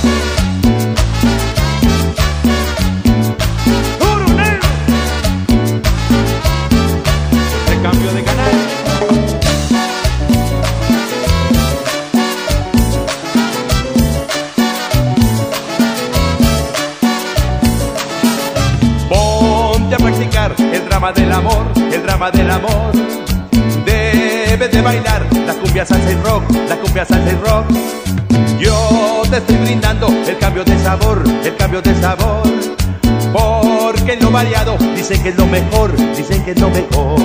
variado 34.41 34.75
dicen 34.95 35.21
que 35.21 35.29
es 35.29 35.37
lo 35.37 35.45
mejor, 35.45 35.95
dicen 36.15 36.43
que 36.43 36.51
es 36.51 36.59
lo 36.59 36.71
mejor. 36.71 37.19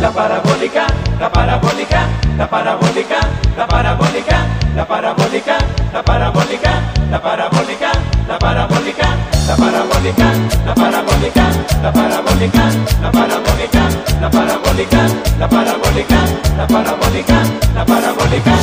La 0.00 0.10
parabólica, 0.10 0.86
la 1.20 1.30
parabólica, 1.30 2.06
la 2.38 2.48
parabólica, 2.48 3.18
la 3.54 3.66
parabólica, 3.66 4.46
la 4.74 4.86
parabólica, 4.86 5.58
la 5.92 6.02
parabólica, 6.02 6.78
la 7.12 7.20
parabólica, 7.20 7.92
la 8.26 8.38
parabólica, 8.38 9.12
la 9.46 9.58
parabólica, 9.58 10.32
la 10.64 10.74
parabólica, 10.74 11.50
la 11.82 11.92
parabólica, 11.92 12.70
la 13.02 13.12
parabólica, 13.12 13.82
la 14.18 14.30
parabólica, 14.30 15.06
la 15.38 15.48
parabólica, 15.48 16.18
la 16.56 16.66
parabólica, 16.66 17.42
la 17.74 17.84
parabólica. 17.84 18.54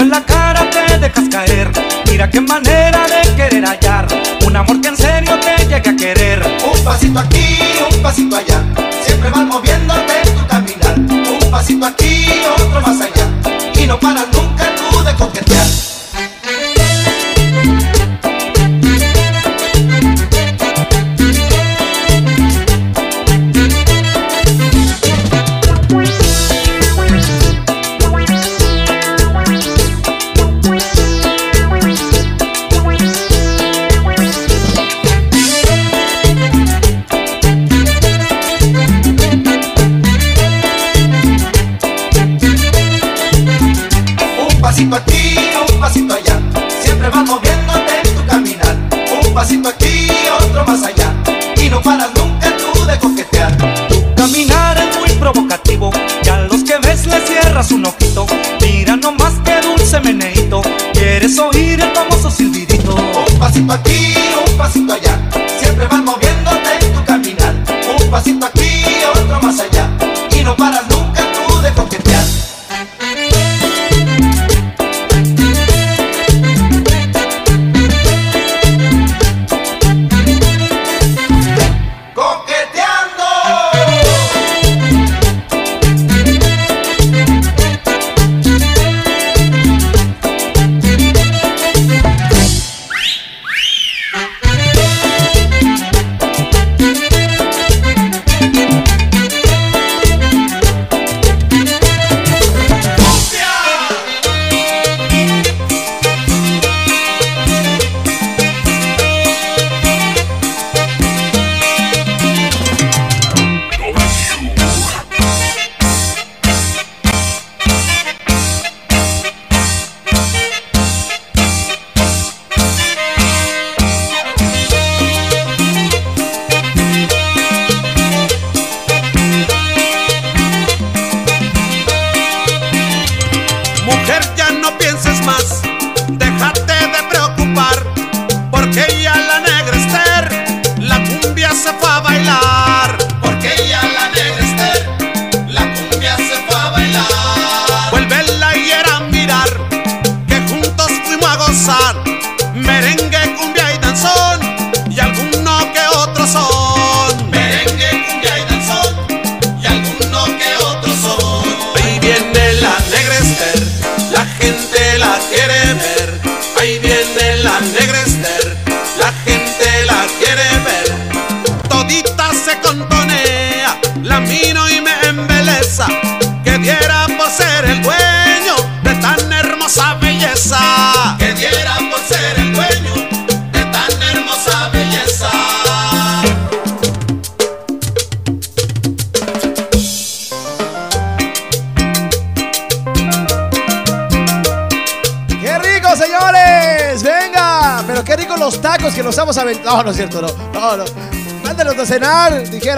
En 0.00 0.08
la 0.08 0.24
cara 0.24 0.64
te 0.70 0.98
dejas 0.98 1.28
caer. 1.28 1.70
Mira 2.06 2.30
qué 2.30 2.40
manera 2.40 3.06
de 3.06 3.36
querer 3.36 3.66
hallar. 3.66 4.08
Un 4.46 4.56
amor 4.56 4.80
que 4.80 4.88
en 4.88 4.96
serio 4.96 5.38
te 5.40 5.66
llegue 5.66 5.90
a 5.90 5.94
querer. 5.94 6.42
Un 6.64 6.82
pasito 6.82 7.18
aquí, 7.18 7.58
un 7.94 8.02
pasito 8.02 8.34
allá. 8.34 8.64
Siempre 9.04 9.28
vas 9.28 9.44
moviéndote 9.44 10.22
tu 10.34 10.46
caminar. 10.46 10.98
Un 10.98 11.50
pasito 11.50 11.84
aquí, 11.84 12.24
otro 12.56 12.80
más 12.80 12.98
allá. 12.98 13.09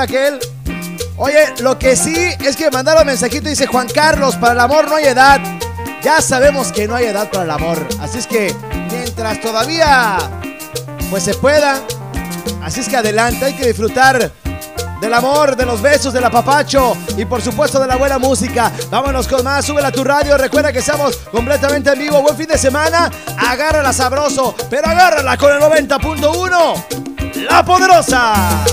Aquel. 0.01 0.39
Oye, 1.17 1.55
lo 1.61 1.79
que 1.79 1.95
sí 1.97 2.17
es 2.41 2.57
que 2.57 2.71
mandaron 2.71 3.07
mensajito 3.07 3.47
y 3.47 3.51
dice 3.51 3.67
Juan 3.67 3.89
Carlos, 3.89 4.37
para 4.37 4.53
el 4.53 4.61
amor 4.61 4.89
no 4.89 4.97
hay 4.97 5.07
edad. 5.07 5.41
Ya 6.03 6.21
sabemos 6.21 6.73
que 6.73 6.89
no 6.89 6.97
hay 6.97 7.07
edad 7.07 7.31
para 7.31 7.45
el 7.45 7.51
amor. 7.51 7.87
Así 8.01 8.19
es 8.19 8.27
que 8.27 8.55
mientras 8.91 9.41
todavía 9.41 10.19
pues 11.11 11.23
se 11.23 11.35
pueda, 11.35 11.81
así 12.63 12.81
es 12.81 12.89
que 12.89 12.97
adelante, 12.97 13.45
hay 13.45 13.55
que 13.55 13.67
disfrutar 13.67 14.33
del 15.03 15.15
amor, 15.15 15.57
de 15.57 15.67
los 15.67 15.83
besos, 15.83 16.13
del 16.15 16.25
apapacho 16.25 16.97
y 17.17 17.25
por 17.25 17.43
supuesto 17.43 17.81
de 17.81 17.89
la 17.89 17.97
buena 17.97 18.19
música. 18.19 18.73
Vámonos 18.89 19.27
con 19.27 19.45
más, 19.45 19.67
súbela 19.67 19.89
a 19.89 19.93
tu 19.93 20.05
radio, 20.05 20.39
recuerda 20.39 20.73
que 20.73 20.79
estamos 20.79 21.17
completamente 21.31 21.91
en 21.93 21.99
vivo. 21.99 22.23
Buen 22.23 22.37
fin 22.37 22.47
de 22.47 22.57
semana, 22.57 23.11
agárrala 23.37 23.93
sabroso, 23.93 24.55
pero 24.71 24.87
agárrala 24.87 25.37
con 25.37 25.53
el 25.53 25.61
90.1, 25.61 27.47
La 27.51 27.65
Poderosa. 27.65 28.65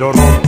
Yo 0.00 0.10
quiero 0.12 0.39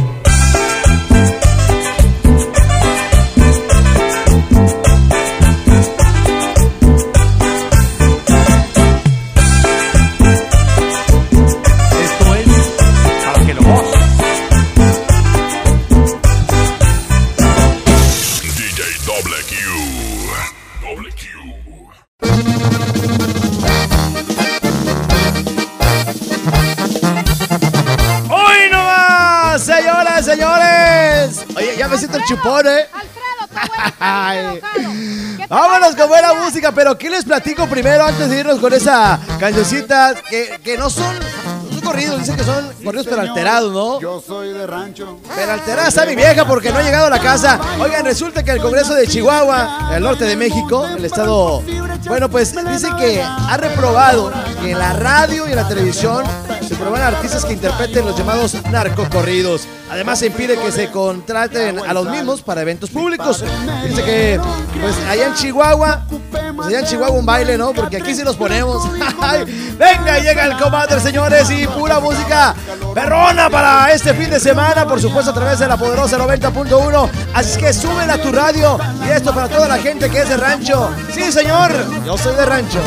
pero 36.74 36.96
¿qué 36.96 37.10
les 37.10 37.24
platico 37.24 37.66
primero 37.66 38.04
antes 38.04 38.28
de 38.28 38.40
irnos 38.40 38.58
con 38.58 38.72
esa 38.72 39.18
cancioncita 39.38 40.14
que, 40.28 40.58
que 40.62 40.76
no 40.76 40.90
son, 40.90 41.16
corridos, 41.82 42.18
dicen 42.20 42.36
que 42.36 42.44
son 42.44 42.72
corridos 42.84 43.06
pero 43.08 43.20
alterados, 43.20 43.72
¿no? 43.72 44.00
Yo 44.00 44.22
soy 44.24 44.52
de 44.52 44.66
rancho. 44.66 45.18
Pero 45.34 45.52
alterada 45.52 45.88
está 45.88 46.06
mi 46.06 46.14
vieja 46.14 46.46
porque 46.46 46.70
no 46.70 46.78
ha 46.78 46.82
llegado 46.82 47.06
a 47.06 47.10
la 47.10 47.18
casa. 47.18 47.60
Oigan, 47.80 48.04
resulta 48.04 48.42
que 48.42 48.52
el 48.52 48.60
Congreso 48.60 48.94
de 48.94 49.06
Chihuahua, 49.06 49.90
el 49.94 50.02
norte 50.02 50.24
de 50.24 50.36
México, 50.36 50.86
el 50.86 51.04
estado, 51.04 51.62
bueno, 52.06 52.30
pues 52.30 52.54
dice 52.70 52.88
que 52.98 53.22
ha 53.22 53.56
reprobado 53.56 54.32
que 54.62 54.72
en 54.72 54.78
la 54.78 54.92
radio 54.94 55.46
y 55.46 55.50
en 55.50 55.56
la 55.56 55.68
televisión 55.68 56.24
se 56.66 56.74
promuevan 56.76 57.14
artistas 57.14 57.44
que 57.44 57.52
interpreten 57.52 58.06
los 58.06 58.16
llamados 58.16 58.56
narcocorridos. 58.70 59.66
Además, 59.90 60.20
se 60.20 60.26
impide 60.26 60.56
que 60.56 60.72
se 60.72 60.90
contraten 60.90 61.78
a 61.78 61.92
los 61.92 62.08
mismos 62.08 62.40
para 62.40 62.62
eventos 62.62 62.88
públicos. 62.88 63.44
Dice 63.86 64.02
que, 64.02 64.40
pues 64.80 64.96
allá 65.08 65.26
en 65.26 65.34
Chihuahua, 65.34 66.06
pues 66.62 66.74
allá 66.74 66.80
en 66.80 66.86
Chihuahua 66.86 67.18
un 67.18 67.26
baile, 67.26 67.58
¿no? 67.58 67.72
Porque 67.72 67.96
aquí 67.96 68.14
sí 68.14 68.22
los 68.22 68.36
ponemos. 68.36 68.88
Venga, 69.78 70.18
llega 70.20 70.44
el 70.44 70.56
comadre, 70.56 71.00
señores, 71.00 71.50
y 71.50 71.66
pura 71.66 71.98
música 71.98 72.54
perrona 72.94 73.50
para 73.50 73.92
este 73.92 74.14
fin 74.14 74.30
de 74.30 74.38
semana, 74.38 74.86
por 74.86 75.00
supuesto, 75.00 75.32
a 75.32 75.34
través 75.34 75.58
de 75.58 75.66
la 75.66 75.76
poderosa 75.76 76.18
90.1. 76.18 77.10
Así 77.34 77.58
que 77.58 77.72
súbela 77.72 78.14
a 78.14 78.18
tu 78.18 78.30
radio. 78.30 78.78
Y 79.04 79.10
esto 79.10 79.34
para 79.34 79.48
toda 79.48 79.66
la 79.66 79.78
gente 79.78 80.08
que 80.08 80.20
es 80.20 80.28
de 80.28 80.36
rancho. 80.36 80.90
Sí, 81.12 81.32
señor, 81.32 81.72
yo 82.04 82.16
soy 82.16 82.36
de 82.36 82.46
rancho. 82.46 82.80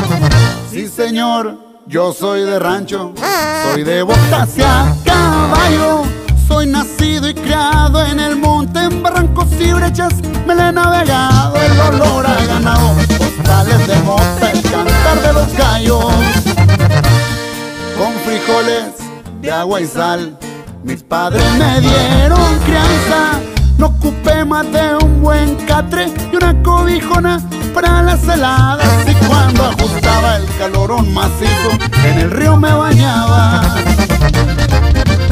Sí, 0.70 0.88
señor, 0.88 1.58
yo 1.86 2.12
soy 2.12 2.42
de 2.42 2.58
rancho. 2.58 3.12
Soy 3.72 3.84
de 3.84 4.02
botas 4.02 4.56
y 4.56 4.62
a 4.62 4.94
caballo. 5.04 6.04
Soy 6.48 6.66
nacido 6.66 7.28
y 7.28 7.34
criado 7.34 8.04
en 8.06 8.20
el 8.20 8.36
monte, 8.36 8.78
en 8.78 9.02
barrancos 9.02 9.48
y 9.58 9.72
brechas. 9.72 10.14
Me 10.46 10.54
le 10.54 10.68
he 10.68 10.72
navegado 10.72 11.56
el 11.56 11.80
olor 11.80 12.26
a 12.26 12.44
ganado. 12.46 12.94
Postales 13.46 13.86
de 13.86 13.96
mota, 14.02 14.50
el 14.50 14.62
cantar 14.62 15.22
de 15.22 15.32
los 15.32 15.52
gallos. 15.56 16.04
Con 17.96 18.12
frijoles 18.24 18.86
de 19.40 19.52
agua 19.52 19.80
y 19.80 19.86
sal. 19.86 20.36
Mis 20.82 21.04
padres 21.04 21.44
me 21.52 21.80
dieron 21.80 22.58
crianza. 22.64 23.40
No 23.78 23.86
ocupé 23.86 24.44
más 24.44 24.66
de 24.72 24.96
un 24.96 25.22
buen 25.22 25.54
catre 25.64 26.12
y 26.32 26.36
una 26.36 26.60
cobijona 26.64 27.40
para 27.72 28.02
las 28.02 28.26
heladas. 28.26 28.88
Y 29.06 29.14
cuando 29.26 29.66
ajustaba 29.66 30.38
el 30.38 30.46
calorón 30.58 31.14
macizo, 31.14 31.70
en 32.04 32.18
el 32.18 32.30
río 32.32 32.56
me 32.56 32.72
bañaba. 32.72 33.62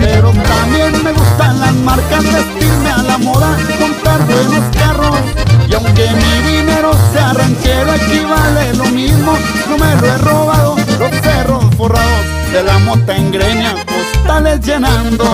Pero 0.04 0.32
también 0.32 1.02
me 1.02 1.12
gustan 1.12 1.60
las 1.60 1.72
marcas, 1.76 2.22
vestirme 2.22 2.90
a 2.90 3.02
la 3.02 3.16
moda, 3.16 3.56
comprar 3.80 4.26
buenos 4.26 4.76
carros. 4.76 5.18
Y 5.66 5.74
aunque 5.74 6.06
mi 6.10 6.52
dinero 6.52 6.92
sea 7.12 7.32
ranchero, 7.32 7.94
equivale 7.94 8.74
lo 8.74 8.84
mismo, 8.84 9.32
no 9.70 9.78
me 9.78 9.96
lo 9.96 10.06
he 10.06 10.18
robado. 10.18 10.76
Los 10.98 11.10
cerros 11.22 11.64
forrados 11.76 12.26
de 12.52 12.62
la 12.62 12.78
mota 12.80 13.16
en 13.16 13.32
greña, 13.32 13.74
postales 13.86 14.60
llenando. 14.60 15.24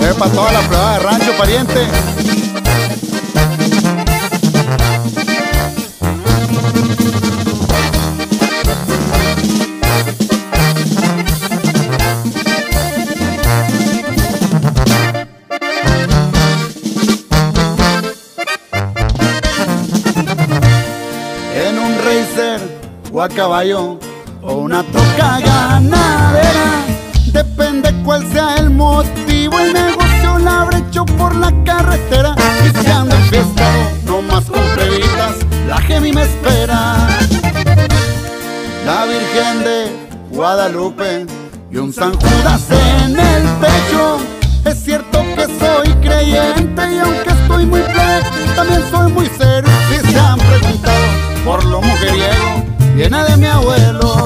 Es 0.00 0.14
para 0.14 0.30
toda 0.30 0.52
la 0.52 0.60
prueba 0.60 0.92
de 0.92 0.98
rancho, 1.00 1.32
pariente. 1.36 1.88
O 23.18 23.22
a 23.22 23.28
caballo 23.28 23.98
o 24.42 24.52
una 24.58 24.84
troca 24.84 25.40
ganadera. 25.40 26.84
Depende 27.32 27.92
cuál 28.04 28.24
sea 28.32 28.54
el 28.58 28.70
motivo, 28.70 29.58
el 29.58 29.72
negocio 29.72 30.38
la 30.38 30.62
habré 30.62 30.78
hecho 30.78 31.04
por 31.04 31.34
la 31.34 31.52
carretera. 31.64 32.36
Y 32.64 32.78
si 32.78 32.86
ando 32.88 33.16
enfiestado, 33.16 33.90
no 34.06 34.22
más 34.22 34.44
con 34.44 34.62
plebitas, 34.76 35.34
la 35.66 35.78
Gemi 35.78 36.12
me 36.12 36.22
espera. 36.22 37.08
La 38.86 39.04
Virgen 39.06 39.64
de 39.64 39.90
Guadalupe 40.30 41.26
y 41.72 41.76
un 41.76 41.92
San 41.92 42.12
Judas 42.14 42.62
en 42.70 43.18
el 43.18 43.42
pecho. 43.58 44.18
Es 44.64 44.84
cierto 44.84 45.24
que 45.34 45.44
soy 45.58 45.92
creyente 45.94 46.94
y 46.94 46.98
aunque 46.98 47.30
estoy 47.30 47.66
muy 47.66 47.80
plebe, 47.80 48.22
también 48.54 48.82
soy 48.92 49.12
muy 49.12 49.26
serio. 49.26 49.72
Si 49.90 50.12
se 50.12 50.18
han 50.20 50.38
preguntado 50.38 51.04
por 51.44 51.64
lo 51.64 51.80
mujeriego, 51.80 52.67
viene 52.98 53.22
de 53.22 53.36
mi 53.36 53.46
abuelo. 53.46 54.24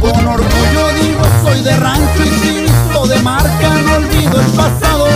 Con 0.00 0.26
orgullo 0.26 0.88
digo, 1.02 1.24
soy 1.42 1.60
de 1.62 1.76
rancho 1.76 2.24
y 2.24 2.28
sinistro 2.28 3.06
de 3.08 3.18
marca, 3.22 3.68
no 3.84 3.96
olvido 3.96 4.40
el 4.40 4.46
pasado. 4.52 5.08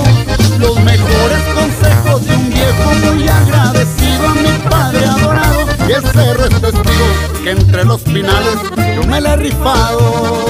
Los 0.59 0.81
mejores 0.81 1.43
consejos 1.55 2.27
de 2.27 2.35
un 2.35 2.51
viejo 2.51 3.15
muy 3.15 3.29
agradecido 3.29 4.29
a 4.29 4.35
mi 4.35 4.69
padre 4.69 5.07
adorado. 5.07 5.61
Y 5.89 5.93
el 5.93 6.03
cerro 6.09 6.45
es 6.45 6.61
testigo 6.61 7.45
que 7.45 7.51
entre 7.51 7.85
los 7.85 8.01
finales 8.03 8.59
yo 8.97 9.05
me 9.05 9.21
la 9.21 9.35
he 9.35 9.37
rifado. 9.37 10.47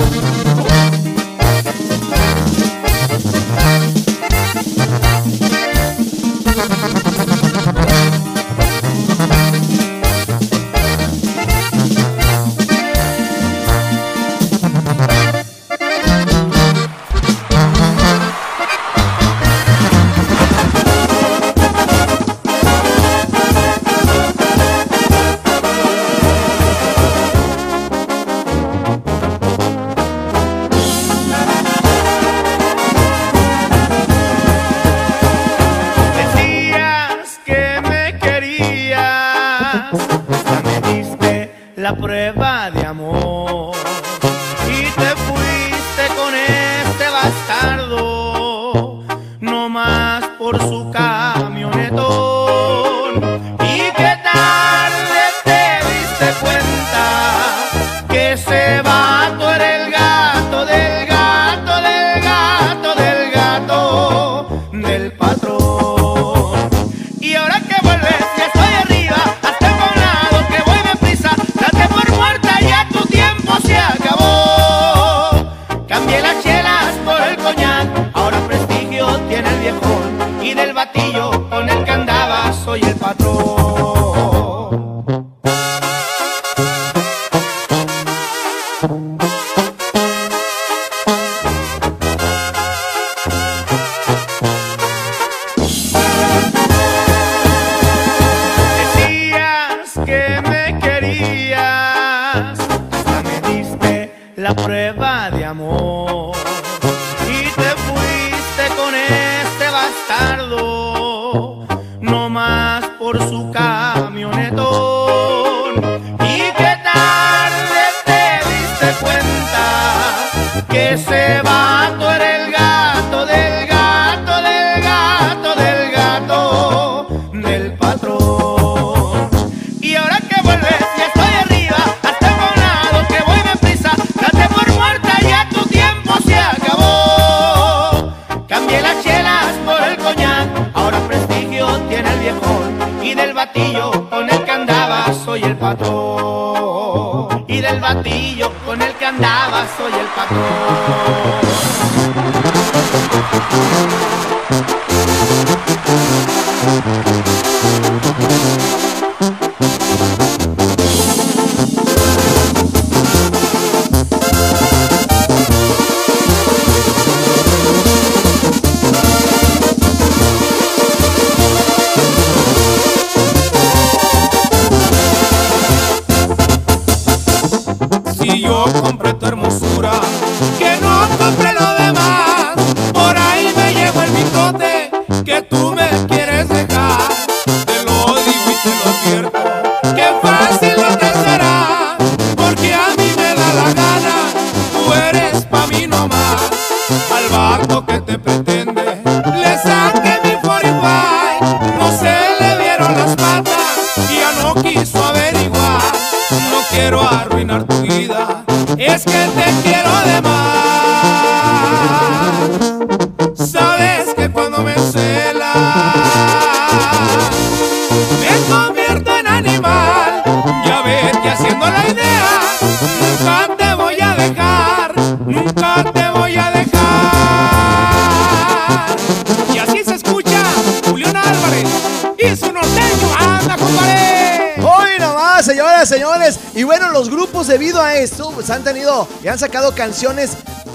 eso, 238.02 238.30
pues 238.32 238.50
han 238.50 238.64
tenido 238.64 239.06
y 239.22 239.28
han 239.28 239.38
sacado 239.38 239.74
canciones 239.74 240.30